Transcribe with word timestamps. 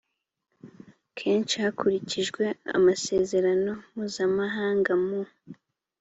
kenshi 1.17 1.55
hakurikijwe 1.63 2.43
amasezerano 2.77 3.71
mpuzamahanga 3.93 4.93
mu 5.05 5.21